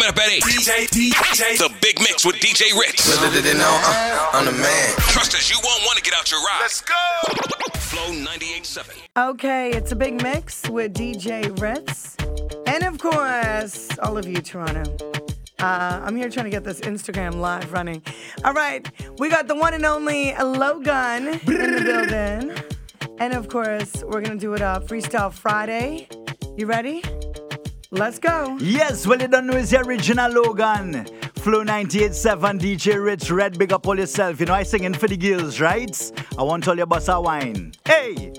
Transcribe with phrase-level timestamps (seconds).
[0.00, 0.42] Coming up at 8.
[0.44, 1.58] DJ, DJ.
[1.58, 3.06] The Big Mix with DJ Ritz.
[3.22, 4.94] Uh, I'm the man.
[4.96, 6.58] Trust us, you won't want to get out your ride.
[6.62, 6.94] Let's go.
[7.74, 9.28] Flow 98.7.
[9.30, 12.16] Okay, it's a big mix with DJ Ritz.
[12.66, 14.84] And of course, all of you, Toronto.
[15.58, 18.02] Uh, I'm here trying to get this Instagram live running.
[18.42, 22.56] All right, we got the one and only Logan in the building.
[23.18, 26.08] And of course, we're going to do it up Freestyle Friday.
[26.56, 27.02] You ready?
[27.92, 28.56] Let's go.
[28.60, 31.06] Yes, well, you don't know it's the original Logan.
[31.36, 34.38] Flow 98.7, DJ Ritz Red, big up all yourself.
[34.38, 36.12] You know, I singing for the girls, right?
[36.38, 37.72] I want all your bossa wine.
[37.84, 38.32] Hey!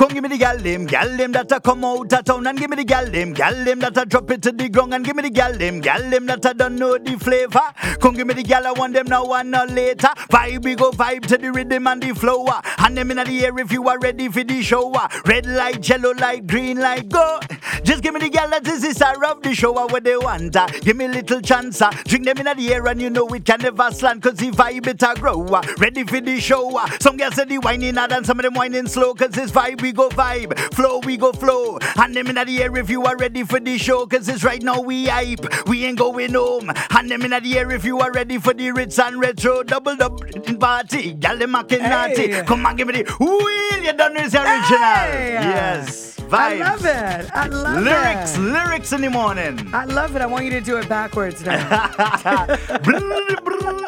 [0.00, 2.58] Come give me the gal them, gal them that a come out of town and
[2.58, 5.04] give me the gal them, gal them that a drop it to the ground and
[5.04, 7.60] give me the gal them, gal them that a don't know the flavor.
[8.00, 10.08] Come give me the gal I want them now and not later.
[10.30, 12.46] Vibe we go vibe to the rhythm and the flow.
[12.48, 12.62] Ah.
[12.78, 14.90] And them in the air if you are ready for the show.
[14.94, 15.06] Ah.
[15.26, 17.38] Red light, yellow light, green light, go.
[17.82, 20.16] Just give me the gal that is the star of the show ah, what they
[20.16, 20.56] want.
[20.80, 21.82] Give me little chance.
[22.06, 24.86] Drink them in the air and you know it can never slant cause the vibe
[24.86, 25.44] it a grow.
[25.76, 26.80] Ready for the show.
[27.00, 29.94] Some girls say the whining and some of them whining slow cause this vibe we
[29.94, 31.78] go vibe, flow we go flow.
[31.96, 34.62] And them in the air if you are ready for the show, cause it's right
[34.62, 35.44] now we hype.
[35.66, 36.70] We ain't going home.
[36.90, 39.96] And them in the air if you are ready for the Ritz and retro double
[39.96, 40.24] double
[40.58, 41.14] party.
[41.14, 42.42] Them hey.
[42.46, 43.84] Come on, give me the wheel.
[43.84, 44.78] You done this original.
[44.78, 45.32] Hey.
[45.40, 46.19] Yes.
[46.30, 46.38] Vibes.
[46.38, 47.30] I love it.
[47.34, 48.40] I love lyrics, it.
[48.40, 49.74] Lyrics, lyrics in the morning.
[49.74, 50.22] I love it.
[50.22, 52.46] I want you to do it backwards now.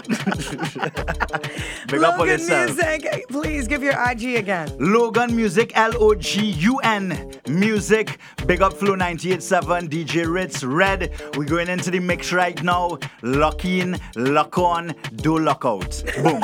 [1.89, 4.75] Big Logan Music, please give your IG again.
[4.81, 8.19] Logan Music, L O G U N Music.
[8.47, 11.13] Big up Flow 98.7, DJ Ritz, Red.
[11.37, 12.99] We're going into the mix right now.
[13.23, 16.03] Lock in, lock on, do lock out.
[16.17, 16.43] Boom.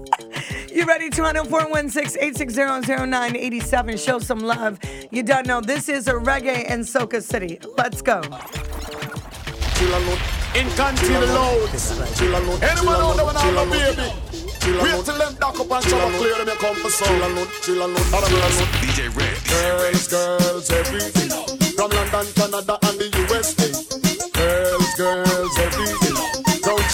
[0.76, 1.08] You ready?
[1.08, 4.04] 200-416-860-0987.
[4.04, 4.78] Show some love.
[5.10, 5.62] You don't know.
[5.62, 7.58] This is a reggae and soca city.
[7.78, 8.20] Let's go.
[10.54, 11.92] In country the loads.
[12.20, 14.12] Anyone out there when I'm a baby?
[14.82, 17.94] Wait till them dock up and shovel clear them alone, chill alone,
[18.84, 19.38] DJ Red.
[19.48, 21.30] Girls, girls, everything.
[21.74, 23.72] From London, Canada, and the USA.
[24.30, 26.05] Girls, girls, everything.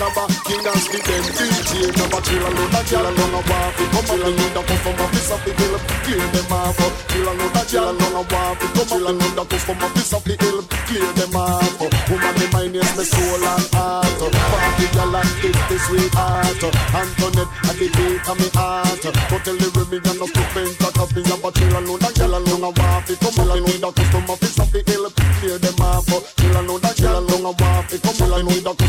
[0.02, 3.40] Shabba, King and Speed them DJ Number chill and load a chill and long a
[3.46, 5.78] waff Come up and load a custom office of the hill.
[6.02, 9.18] Clear them off Chill and load a chill and long a waff Come up and
[9.22, 10.58] load a custom office of the hill.
[10.90, 11.78] Clear them off
[12.10, 14.10] Woman me mind is me soul and heart.
[14.18, 16.62] Party gal and kiss the sweetheart
[16.98, 19.02] Antoinette at the beat of me heart.
[19.06, 22.10] Go tell the women and no stupid Cut up in number chill and load a
[22.10, 25.06] chill and long a waff Come up and load a custom office of the hill.
[25.38, 26.10] Clear them off
[26.42, 28.81] Chill and load a chill and long a waff Come up and load a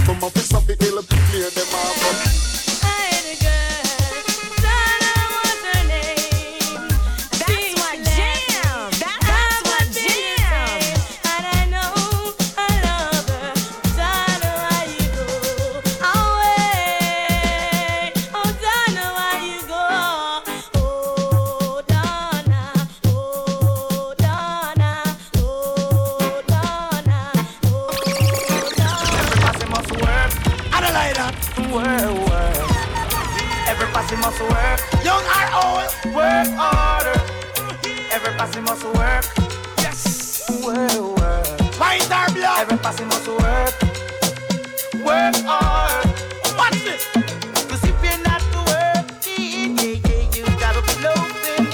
[0.75, 1.72] the ill, clear them
[36.13, 37.19] work harder.
[38.11, 39.25] Every person must work.
[39.79, 41.79] Yes, work, work.
[41.79, 42.61] Mind our blood.
[42.61, 43.73] Every person must work.
[45.03, 46.05] Work hard.
[46.57, 47.03] Watch this.
[47.67, 51.65] Cause if you're not working, yeah, yeah, you gotta be loafing.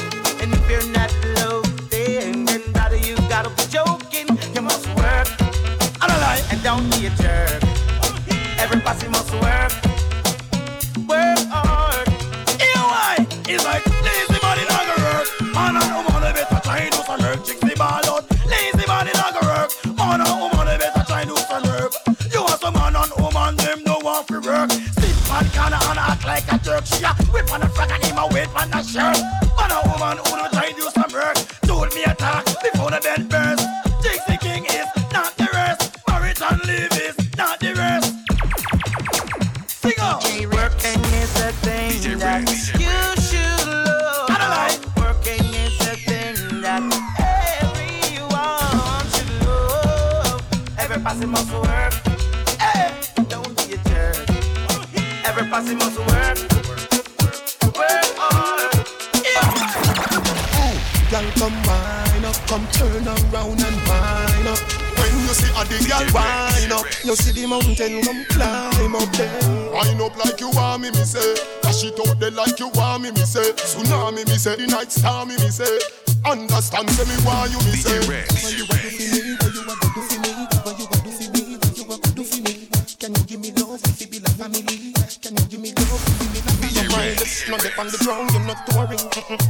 [0.41, 4.27] And if you're not loafing, then brother, you gotta be joking.
[4.56, 5.27] You must work.
[6.01, 6.45] I'm alive.
[6.51, 7.61] And don't be a jerk.
[8.57, 9.11] Every person
[26.69, 26.85] jerk.
[26.85, 29.18] She a whip on the and him a wait on the shirt.
[29.57, 31.38] Man and woman who don't try do some work.
[31.66, 33.66] Told me a talk before the bed burst.
[34.03, 35.97] Jigsy King is not the rest.
[36.07, 38.13] Marriage and live is not the rest.
[39.81, 40.50] Sing.
[40.50, 42.50] Working is a thing DJ that Red.
[42.86, 44.98] you should love.
[44.98, 46.81] Working is a thing that
[47.60, 50.42] everyone should love.
[50.77, 51.94] Every person must work.
[52.62, 52.94] Hey,
[53.27, 54.18] don't be a jerk.
[55.25, 55.98] Every person must.
[56.00, 56.19] Work
[62.50, 64.57] come turn around and wine up.
[64.98, 69.12] When you see a the girl wine up, you see the mountain come climb up
[69.13, 69.72] there.
[69.72, 71.36] Wine up like you want me, me say.
[71.62, 73.54] Dash it out there like you want me, me say.
[73.54, 74.56] Tsunami, me say.
[74.56, 75.78] The night star, me, me say.
[76.25, 79.49] Understand, say me why you, me say.
[87.50, 89.04] Mindless, not on the ground, you're not touring,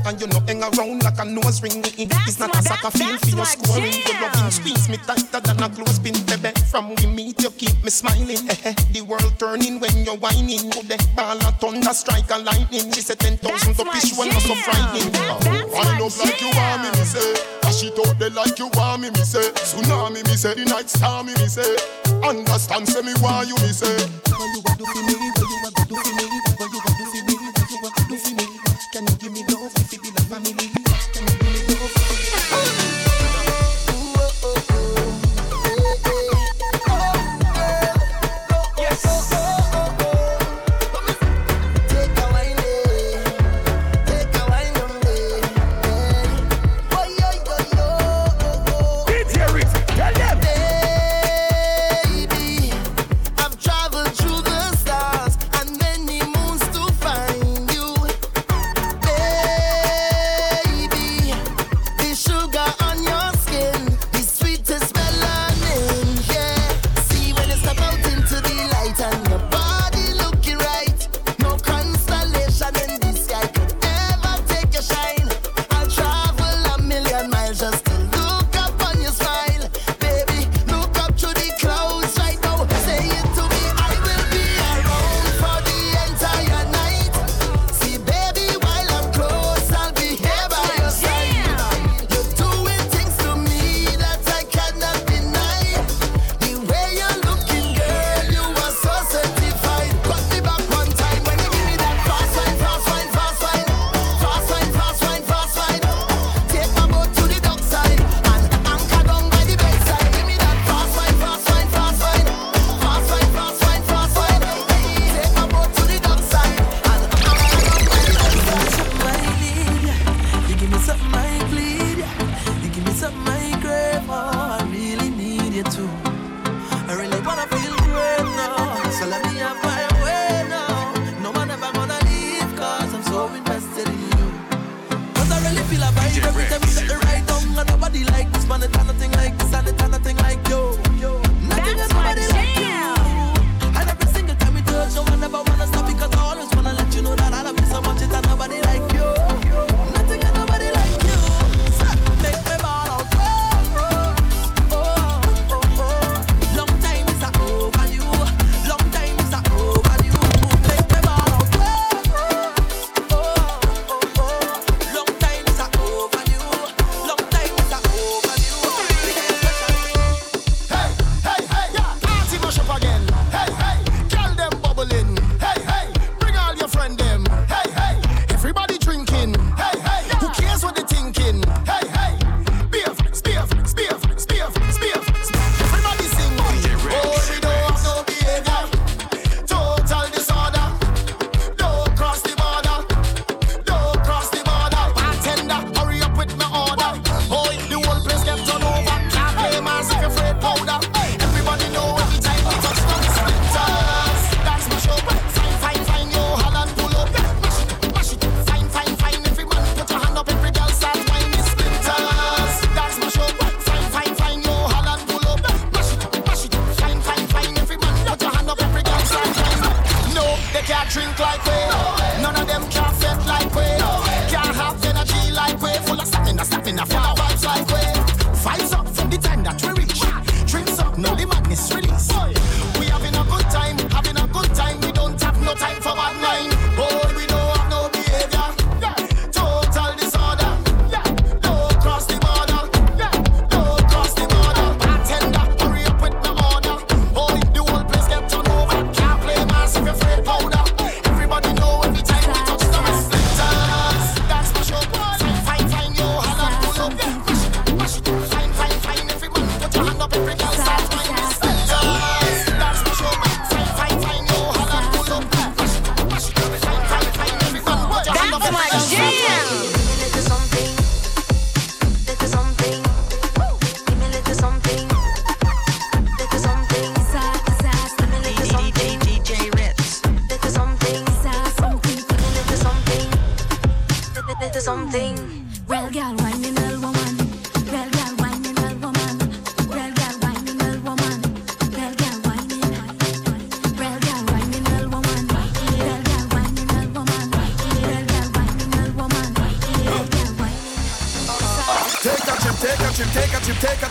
[0.06, 1.84] and you're not hang around like a nose ring.
[1.98, 3.94] It's not a soccer field for your scoring.
[3.94, 6.52] Your loving squeeze me tighter than a clothespin, baby.
[6.72, 8.50] From we meet, you keep me smiling.
[8.50, 8.74] Eh, eh.
[8.92, 10.70] the world turning when you're whining.
[10.70, 12.92] Go the ball a thunder strike a lightning.
[12.92, 15.12] She said ten thousand to fish when not so frightening.
[15.16, 17.34] Oh, I love like you want me, me say.
[17.62, 19.50] Dash it out there like you want me, me say.
[19.68, 20.54] Tsunami, me say.
[20.56, 21.76] The night star, me, me say.
[22.24, 23.96] Understand, say me why you, me say.
[24.30, 25.16] What you a do for me?
[25.20, 26.26] What you a do for me?
[26.58, 26.89] What you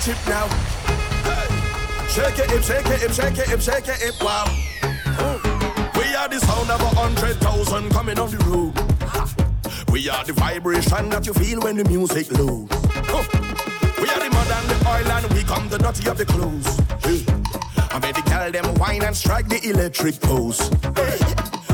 [0.09, 0.49] chip, now.
[2.09, 4.47] Shake it, hip, shake it, hip, shake it, hip, shake it, hip, wow.
[5.99, 8.73] We are the sound of a hundred thousand coming on the road.
[9.93, 12.73] We are the vibration that you feel when the music loads.
[14.00, 16.81] We are the mud and the oil and we come the dirty of the clothes.
[17.91, 20.71] I made the girl them wine and strike the electric pose.
[20.97, 21.19] Hey.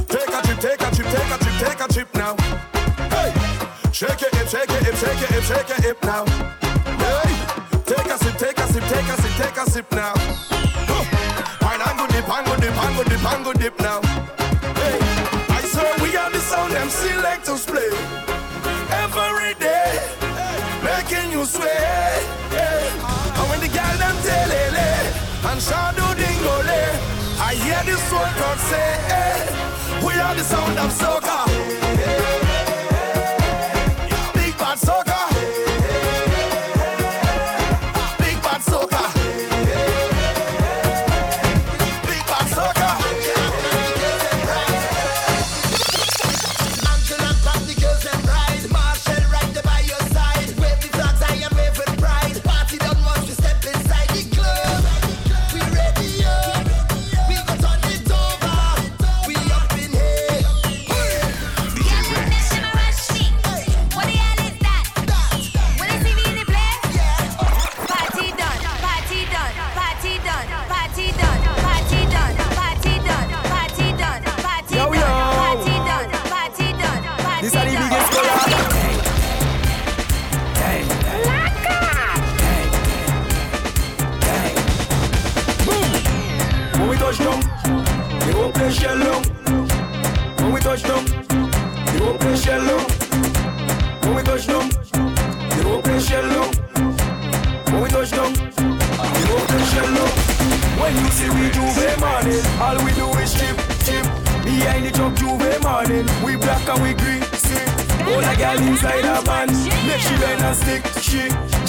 [0.09, 2.35] Take a trip, take a trip, take a trip, take a trip now.
[3.14, 3.31] Hey.
[3.93, 6.25] Shake it, hip, shake it, hip, shake it, hip, shake it, hip now.
[9.37, 10.14] Take a sip, now.
[11.62, 14.00] Wine and go dip, and go dip, and go dip, and go dip now.
[14.79, 14.99] Hey.
[15.50, 17.91] I swear we are the sound them selectors play
[19.03, 19.91] every day,
[20.83, 22.23] making you sway.
[23.37, 26.69] And when the girl them tell eh, and shadow dingole.
[26.69, 31.38] Eh, I hear the soul God say, hey, we are the sound of soca.
[34.35, 35.13] Big bad soca.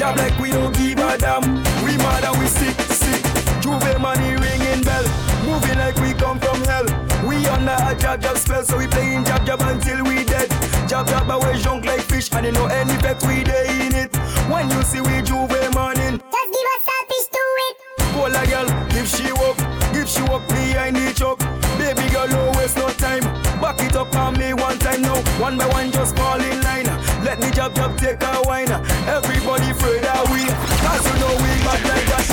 [0.06, 1.42] Job like we don't give a damn.
[1.84, 3.24] We mad and we sick, sick.
[3.60, 5.04] Juve money ringing bell,
[5.46, 6.86] moving like we come from hell.
[7.28, 10.48] We under a jab jab spell, so we playing jab jab until we dead.
[10.88, 14.16] Jab jab we junk like fish, and you know any effect we day in it.
[14.46, 17.76] When you see we Juve morning, Just give us selfish to it.
[18.14, 19.58] Pull a girl, if she walk,
[19.98, 21.40] if she walk behind the truck.
[21.80, 23.24] Baby girl, no waste no time.
[23.60, 25.18] Back it up on me one time now.
[25.42, 26.86] One by one, just fall in line.
[27.26, 28.70] Let me jab jab take a wine.
[29.16, 30.44] Everybody afraid of we,
[30.84, 32.28] cause you know we got like that.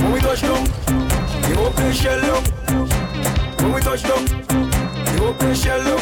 [0.00, 0.64] When we touch down,
[1.50, 2.42] you open shell down.
[3.58, 4.26] When we touch down,
[5.14, 6.01] you open shell down.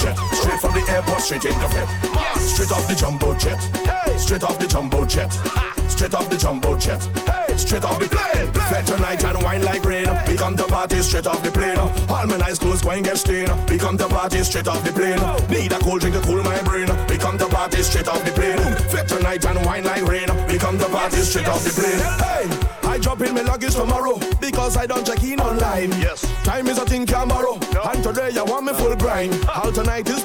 [0.00, 0.16] Jet.
[0.32, 1.88] Straight from the airport, straight in the fit.
[2.40, 3.60] Straight off the jumbo jet.
[4.18, 5.30] Straight off the jumbo jet.
[5.88, 7.00] Straight off the jumbo jet.
[7.58, 8.52] Straight off the plane.
[8.70, 10.08] Fed tonight and wine like rain.
[10.26, 11.78] We come to party straight off the plane.
[11.78, 13.52] All my nice clothes going get stained.
[13.68, 15.20] We come to party straight off the plane.
[15.50, 16.88] Need a cold drink to cool my brain.
[17.08, 18.58] We come to party straight off the plane.
[18.88, 20.28] Fed tonight and wine like rain.
[20.48, 22.00] We come to party straight off the plane.
[22.24, 25.90] Hey, I drop in my luggage tomorrow because I don't check in online.
[26.00, 26.22] Yes.
[26.44, 27.59] Time is a thing tomorrow.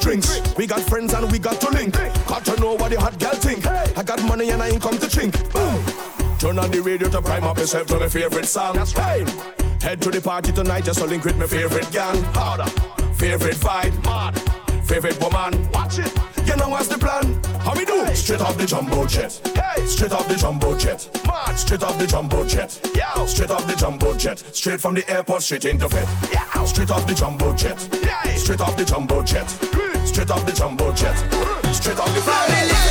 [0.06, 0.56] Drinks.
[0.56, 1.94] We got friends and we got to link.
[2.28, 3.66] Got to know what the hot girl think.
[3.66, 5.34] I got money and I ain't come to chink.
[5.52, 6.38] Boom.
[6.38, 8.76] Turn on the radio to prime up yourself to my favorite song.
[8.76, 9.26] Hey.
[9.82, 12.22] Head to the party tonight just to link with my favorite gang.
[12.36, 12.70] Harder.
[13.16, 14.34] Favorite vibe, mad.
[14.86, 16.35] Favorite woman, watch it.
[16.56, 17.44] You know what's the plan?
[17.60, 18.08] How we do?
[18.16, 19.42] Straight off the jumbo jet.
[19.54, 21.10] Hey, straight off the jumbo jet.
[21.28, 21.60] Mad.
[21.60, 22.80] Straight off the jumbo jet.
[22.96, 23.26] Yeah.
[23.26, 24.40] Straight off the jumbo jet.
[24.56, 26.08] Straight from the airport, straight into bed.
[26.32, 26.64] Yeah.
[26.64, 27.90] Straight off the jumbo jet.
[28.02, 28.36] Yeah.
[28.36, 29.50] Straight off the jumbo jet.
[30.08, 31.18] Straight off the jumbo jet.
[31.76, 32.85] Straight off the family.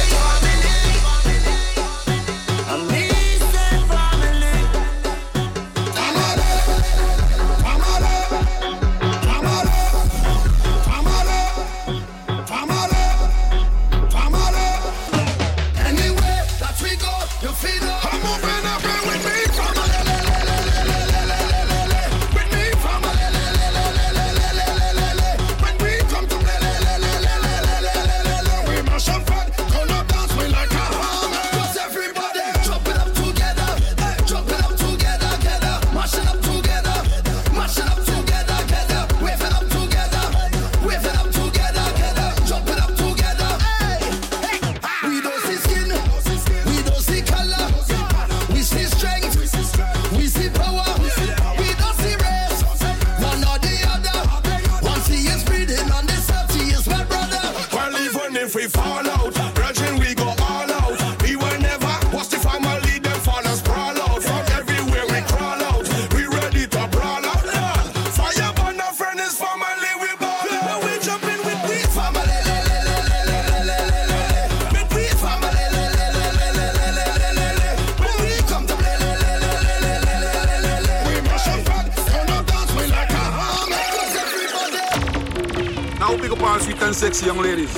[86.84, 87.74] And sexy young ladies.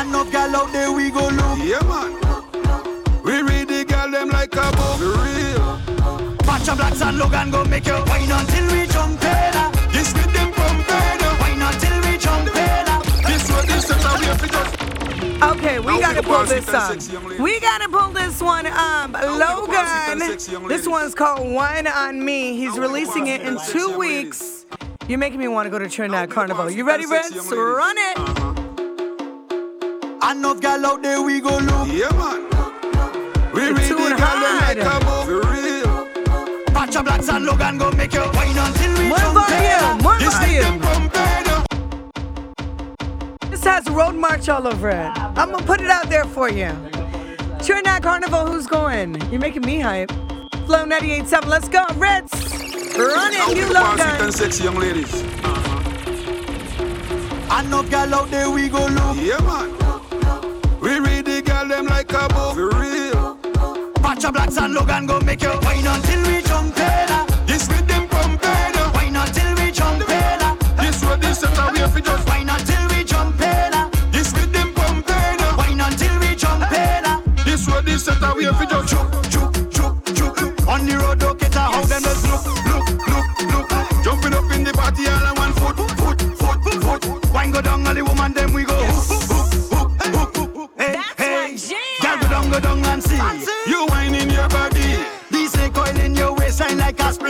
[0.00, 1.58] Enough gal out there, we go look.
[1.58, 2.12] Yeah, man.
[3.24, 4.98] We read the girl them like a book.
[4.98, 6.36] For real.
[6.38, 9.54] Patch of blacks and Logan go make you wine until we jump in.
[9.92, 11.20] This with them pumping.
[11.40, 12.86] Wine until we jump in.
[13.26, 14.82] This what this is how we have to just.
[15.42, 16.88] Okay, we Now gotta we pull can this pass it up.
[16.94, 17.40] to sexy young ladies.
[17.40, 19.08] We gotta pull this one up.
[19.08, 20.18] we can pass it Logan.
[20.20, 22.56] to sexy young This one's called Wine on Me.
[22.56, 24.61] He's Now we can releasing it it in two young weeks.
[25.12, 26.70] You're making me want to go to Trinidad Carnival.
[26.70, 27.28] You ready, to Ritz?
[27.28, 27.76] sexy young ladies.
[27.76, 28.16] Run it.
[28.16, 30.30] Uh-huh.
[30.30, 31.88] Enough gal out there, we go look.
[31.88, 32.48] Yeah, man.
[33.52, 35.26] We read too the girl them like a book.
[35.26, 36.06] For real.
[36.68, 39.60] Patch of blacks and Logan go make you wine until we jump volume.
[39.60, 39.98] in.
[40.02, 41.10] More This with them volume.
[41.10, 41.44] pumping.
[43.50, 45.12] This has Road March all over it.
[45.18, 46.72] I'm gonna put it out there for you.
[47.62, 49.20] Trinidad Carnival, who's going?
[49.30, 50.10] You're making me hype.
[50.64, 51.84] Flow 98.7, let's go.
[51.96, 52.51] Ritz.
[52.96, 54.24] Run it, you up all sweet Logan.
[54.24, 55.12] and sexy young ladies.
[55.44, 55.78] Uh-huh.
[57.60, 59.16] Enough gal out there, we go look.
[59.16, 59.70] Yeah, man.
[60.80, 62.54] We read the girl them like a book.
[62.54, 63.36] For real.
[64.02, 67.08] Patch of blacks and Logan go make you wine until we jump in.
[67.46, 68.74] This with them pumping.
[68.94, 70.38] Wine until we jump in.
[70.76, 72.28] This what this is how we have to just.
[72.28, 73.72] Wine until we jump in.
[74.10, 75.38] This with them pumping.
[75.56, 77.04] Wine until we jump in.
[77.44, 79.01] This what this is how we have to just.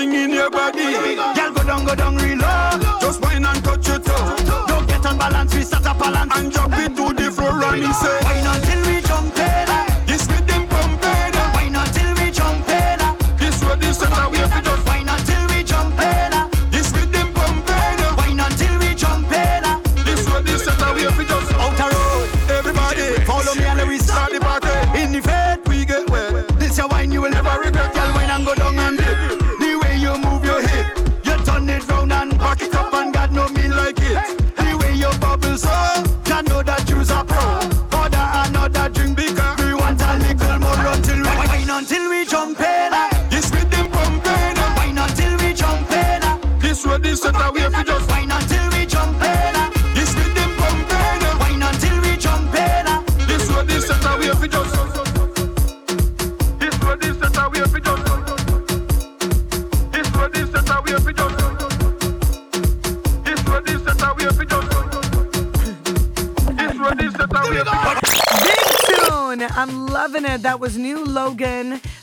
[0.02, 1.16] Spring in your body.
[1.34, 2.98] Girl go down, go down real low.
[3.00, 4.36] Just whine and touch your toe,
[4.66, 6.32] Don't get unbalanced, we start a balance.
[6.36, 8.81] and drop it to the floor and say, Wine until